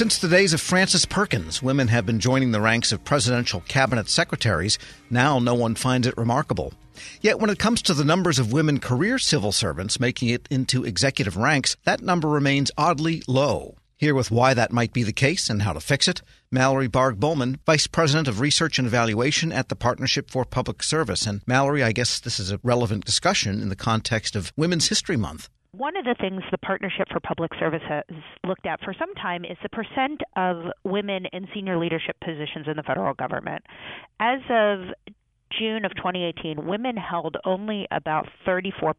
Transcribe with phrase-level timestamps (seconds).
[0.00, 4.08] Since the days of Frances Perkins, women have been joining the ranks of presidential cabinet
[4.08, 4.78] secretaries.
[5.10, 6.72] Now no one finds it remarkable.
[7.20, 10.86] Yet when it comes to the numbers of women career civil servants making it into
[10.86, 13.76] executive ranks, that number remains oddly low.
[13.98, 17.16] Here with why that might be the case and how to fix it, Mallory Barg
[17.16, 21.26] Bowman, Vice President of Research and Evaluation at the Partnership for Public Service.
[21.26, 25.18] And Mallory, I guess this is a relevant discussion in the context of Women's History
[25.18, 25.50] Month.
[25.72, 28.02] One of the things the Partnership for Public Service has
[28.44, 32.76] looked at for some time is the percent of women in senior leadership positions in
[32.76, 33.64] the federal government.
[34.18, 34.80] As of
[35.56, 38.94] June of 2018, women held only about 34%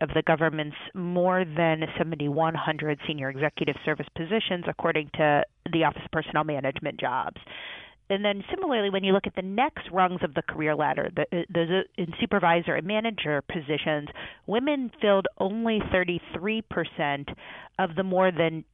[0.00, 6.10] of the government's more than 7,100 senior executive service positions, according to the Office of
[6.10, 7.40] Personnel Management jobs
[8.08, 11.22] and then similarly, when you look at the next rungs of the career ladder, the,
[11.22, 14.08] uh, the, uh, in supervisor and manager positions,
[14.46, 17.34] women filled only 33%
[17.78, 18.64] of the more than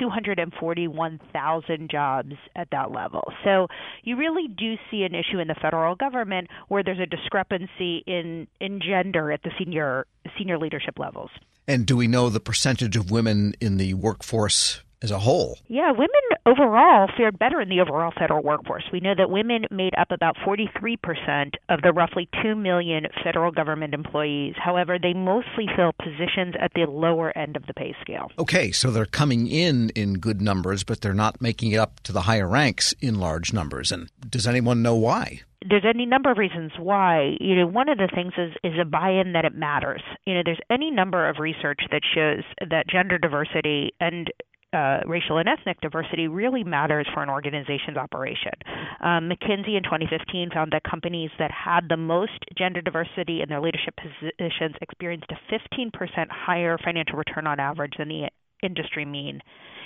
[0.00, 3.32] 241,000 jobs at that level.
[3.44, 3.68] So
[4.02, 8.46] you really do see an issue in the federal government where there's a discrepancy in
[8.60, 10.06] in gender at the senior
[10.38, 11.30] senior leadership levels.
[11.68, 15.58] And do we know the percentage of women in the workforce as a whole.
[15.68, 16.10] Yeah, women
[16.46, 18.82] overall fared better in the overall federal workforce.
[18.92, 23.94] We know that women made up about 43% of the roughly 2 million federal government
[23.94, 24.54] employees.
[24.56, 28.32] However, they mostly fill positions at the lower end of the pay scale.
[28.36, 32.12] Okay, so they're coming in in good numbers, but they're not making it up to
[32.12, 33.92] the higher ranks in large numbers.
[33.92, 35.42] And does anyone know why?
[35.68, 37.36] there's any number of reasons why.
[37.40, 40.02] You know, one of the things is is a buy-in that it matters.
[40.26, 44.30] You know, there's any number of research that shows that gender diversity and
[44.76, 48.52] uh, racial and ethnic diversity really matters for an organization's operation.
[49.00, 53.60] Um, McKinsey in 2015 found that companies that had the most gender diversity in their
[53.60, 55.90] leadership positions experienced a 15%
[56.30, 58.28] higher financial return on average than the
[58.62, 59.40] industry mean.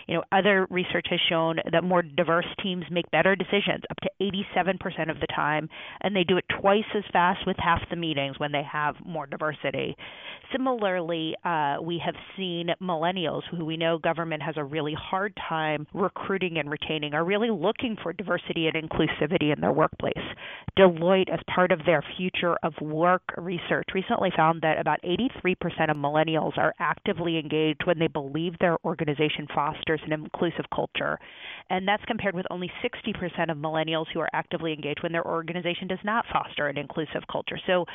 [0.07, 4.11] You know, other research has shown that more diverse teams make better decisions up to
[4.21, 5.69] 87% of the time,
[6.01, 9.27] and they do it twice as fast with half the meetings when they have more
[9.27, 9.97] diversity.
[10.53, 15.87] Similarly, uh, we have seen millennials, who we know government has a really hard time
[15.95, 20.15] recruiting and retaining, are really looking for diversity and inclusivity in their workplace.
[20.79, 25.97] Deloitte, as part of their future of work research, recently found that about 83% of
[25.97, 31.19] millennials are actively engaged when they believe their organization fosters an inclusive culture.
[31.69, 35.89] And that's compared with only 60% of millennials who are actively engaged when their organization
[35.89, 37.59] does not foster an inclusive culture.
[37.67, 37.87] So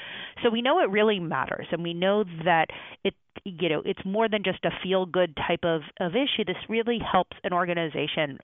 [0.43, 2.67] so we know it really matters and we know that
[3.03, 6.45] it you know it's more than just a feel good type of, of issue.
[6.45, 8.39] This really helps an organization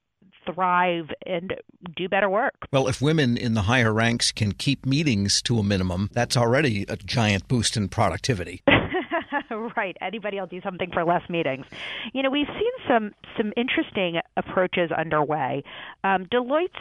[0.46, 1.54] thrive and
[1.96, 2.56] do better work.
[2.72, 6.86] Well, if women in the higher ranks can keep meetings to a minimum, that's already
[6.88, 8.64] a giant boost in productivity.
[9.78, 9.96] right.
[10.02, 11.66] Anybody will do something for less meetings.
[12.14, 15.64] You know, we've seen some some interesting approaches underway.
[16.04, 16.80] Um, Deloitte's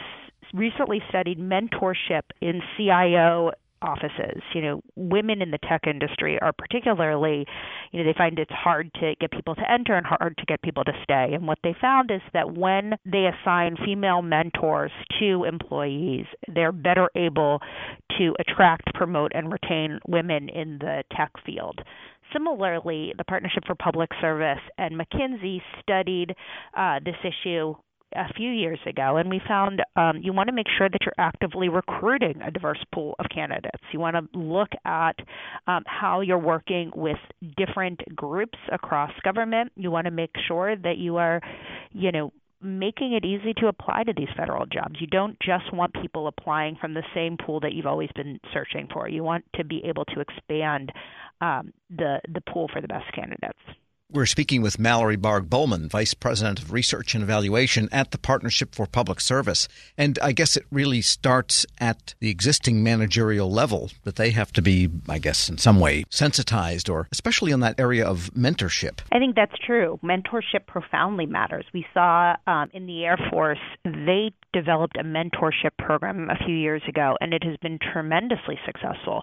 [0.53, 3.51] recently studied mentorship in CIO
[3.81, 4.41] offices.
[4.53, 7.45] You know, women in the tech industry are particularly,
[7.91, 10.61] you know, they find it's hard to get people to enter and hard to get
[10.61, 11.29] people to stay.
[11.33, 17.09] And what they found is that when they assign female mentors to employees, they're better
[17.15, 17.59] able
[18.17, 21.79] to attract, promote, and retain women in the tech field.
[22.33, 26.33] Similarly, the Partnership for Public Service and McKinsey studied
[26.77, 27.75] uh, this issue
[28.15, 31.13] a few years ago, and we found um, you want to make sure that you're
[31.17, 33.83] actively recruiting a diverse pool of candidates.
[33.91, 35.15] You want to look at
[35.67, 37.17] um, how you're working with
[37.57, 39.71] different groups across government.
[39.75, 41.41] You want to make sure that you are,
[41.91, 44.95] you know, making it easy to apply to these federal jobs.
[44.99, 48.87] You don't just want people applying from the same pool that you've always been searching
[48.93, 49.09] for.
[49.09, 50.91] You want to be able to expand
[51.41, 53.59] um, the the pool for the best candidates.
[54.13, 58.75] We're speaking with Mallory Barg Bowman, Vice President of Research and Evaluation at the Partnership
[58.75, 59.69] for Public Service.
[59.97, 64.61] And I guess it really starts at the existing managerial level that they have to
[64.61, 68.99] be, I guess, in some way sensitized or especially in that area of mentorship.
[69.13, 69.97] I think that's true.
[70.03, 71.63] Mentorship profoundly matters.
[71.73, 76.81] We saw um, in the Air Force, they developed a mentorship program a few years
[76.85, 79.21] ago, and it has been tremendously successful.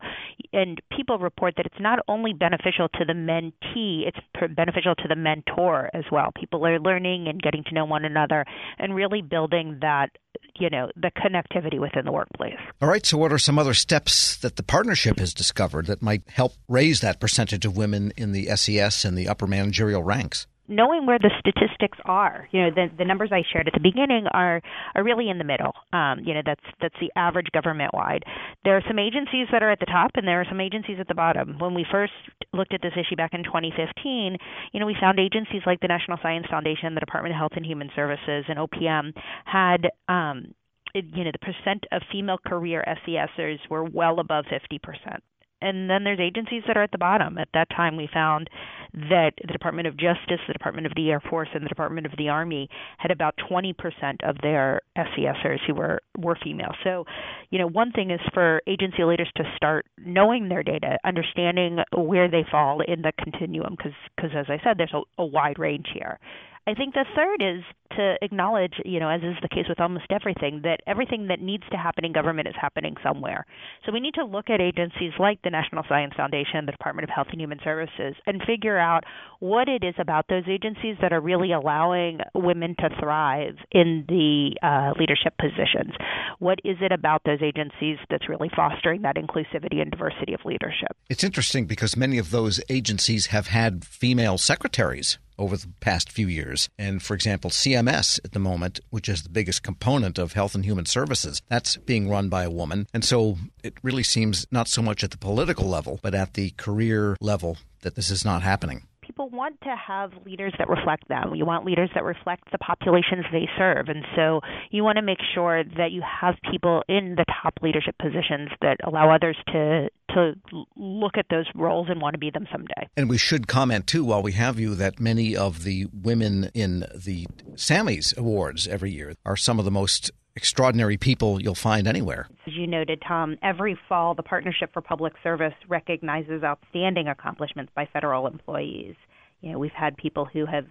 [0.54, 4.18] And people report that it's not only beneficial to the mentee, it's
[4.56, 6.30] beneficial beneficial to the mentor as well.
[6.38, 8.44] People are learning and getting to know one another
[8.78, 10.10] and really building that
[10.58, 12.56] you know the connectivity within the workplace.
[12.80, 13.04] All right.
[13.04, 17.00] So, what are some other steps that the partnership has discovered that might help raise
[17.00, 20.46] that percentage of women in the SES and the upper managerial ranks?
[20.68, 22.48] Knowing where the statistics are.
[22.52, 24.60] You know, the the numbers I shared at the beginning are
[24.94, 25.72] are really in the middle.
[25.92, 28.24] Um, you know, that's that's the average government wide.
[28.64, 31.08] There are some agencies that are at the top, and there are some agencies at
[31.08, 31.58] the bottom.
[31.58, 32.12] When we first
[32.52, 34.36] looked at this issue back in 2015,
[34.72, 37.64] you know, we found agencies like the National Science Foundation, the Department of Health and
[37.64, 39.12] Human Services, and OPM
[39.44, 40.54] had um,
[40.94, 45.22] you know the percent of female career SESers were well above 50 percent
[45.60, 47.38] and then there's agencies that are at the bottom.
[47.38, 48.48] At that time, we found
[48.92, 52.12] that the Department of Justice, the Department of the Air Force, and the Department of
[52.16, 52.68] the Army
[52.98, 53.74] had about 20%
[54.22, 56.74] of their SESers who were were female.
[56.84, 57.04] So,
[57.50, 62.30] you know, one thing is for agency leaders to start knowing their data, understanding where
[62.30, 65.86] they fall in the continuum, because because as I said, there's a, a wide range
[65.92, 66.18] here.
[66.66, 67.64] I think the third is
[67.98, 71.64] to acknowledge, you know, as is the case with almost everything, that everything that needs
[71.70, 73.44] to happen in government is happening somewhere.
[73.84, 77.10] So we need to look at agencies like the National Science Foundation, the Department of
[77.10, 79.04] Health and Human Services, and figure out
[79.40, 84.56] what it is about those agencies that are really allowing women to thrive in the
[84.62, 85.92] uh, leadership positions.
[86.38, 90.96] What is it about those agencies that's really fostering that inclusivity and diversity of leadership?
[91.10, 96.28] It's interesting because many of those agencies have had female secretaries over the past few
[96.28, 96.68] years.
[96.78, 100.64] And for example, CMS at the moment, which is the biggest component of Health and
[100.64, 102.86] Human Services, that's being run by a woman.
[102.92, 106.50] And so it really seems not so much at the political level, but at the
[106.50, 111.34] career level that this is not happening people want to have leaders that reflect them.
[111.34, 113.88] You want leaders that reflect the populations they serve.
[113.88, 114.40] And so
[114.70, 118.76] you want to make sure that you have people in the top leadership positions that
[118.84, 120.34] allow others to to
[120.76, 122.88] look at those roles and want to be them someday.
[122.96, 126.80] And we should comment too while we have you that many of the women in
[126.94, 132.28] the Sammies Awards every year are some of the most extraordinary people you'll find anywhere.
[132.46, 137.88] As you noted, Tom, every fall the Partnership for Public Service recognizes outstanding accomplishments by
[137.92, 138.94] federal employees.
[139.40, 140.66] You know, we've had people who have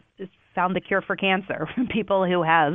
[0.56, 2.74] found the cure for cancer, people who have,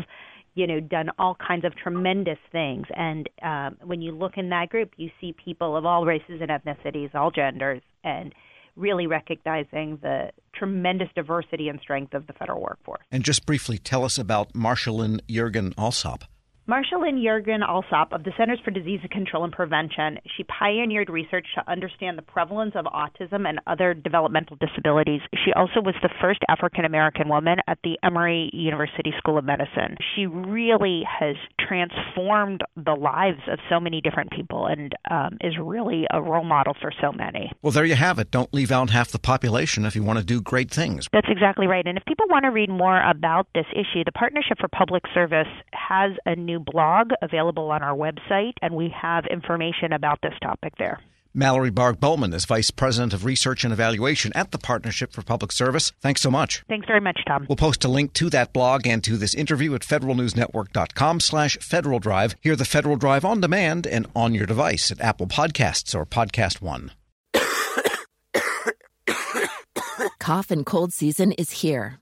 [0.54, 2.86] you know, done all kinds of tremendous things.
[2.94, 6.50] And um, when you look in that group, you see people of all races and
[6.50, 8.34] ethnicities, all genders, and
[8.76, 13.02] really recognizing the tremendous diversity and strength of the federal workforce.
[13.10, 16.22] And just briefly, tell us about Marshalyn Yeargin-Allsopp.
[16.68, 22.16] Marshalyn Yeargin-Allsopp of the Centers for Disease Control and Prevention, she pioneered research to understand
[22.16, 25.20] the prevalence of autism and other developmental disabilities.
[25.44, 29.96] She also was the first African American woman at the Emory University School of Medicine.
[30.14, 36.06] She really has transformed the lives of so many different people and um, is really
[36.12, 37.50] a role model for so many.
[37.60, 38.30] Well, there you have it.
[38.30, 41.08] Don't leave out half the population if you want to do great things.
[41.12, 41.84] That's exactly right.
[41.84, 45.48] And if people want to read more about this issue, the Partnership for Public Service
[45.72, 50.34] has a new new blog available on our website, and we have information about this
[50.42, 51.00] topic there.
[51.34, 55.50] Mallory Barg Bowman is Vice President of Research and Evaluation at the Partnership for Public
[55.50, 55.90] Service.
[56.02, 56.62] Thanks so much.
[56.68, 57.46] Thanks very much, Tom.
[57.48, 62.00] We'll post a link to that blog and to this interview at federalnewsnetwork.com slash Federal
[62.00, 62.36] Drive.
[62.42, 66.60] Hear the Federal Drive on demand and on your device at Apple Podcasts or Podcast
[66.60, 66.90] One.
[70.18, 72.01] Cough and cold season is here.